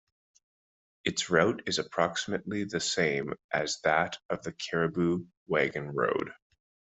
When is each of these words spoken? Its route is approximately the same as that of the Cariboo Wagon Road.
Its 1.05 1.29
route 1.29 1.61
is 1.67 1.77
approximately 1.77 2.63
the 2.63 2.79
same 2.79 3.35
as 3.53 3.77
that 3.83 4.17
of 4.31 4.41
the 4.41 4.51
Cariboo 4.51 5.27
Wagon 5.45 5.89
Road. 5.93 6.33